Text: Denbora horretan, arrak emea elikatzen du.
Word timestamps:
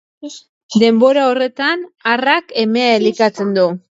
Denbora 0.83 1.25
horretan, 1.33 1.85
arrak 2.13 2.57
emea 2.65 2.99
elikatzen 3.03 3.55
du. 3.59 3.71